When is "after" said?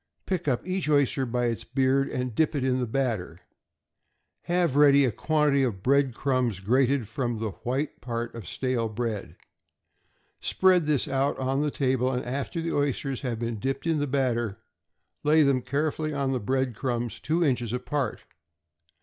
12.25-12.61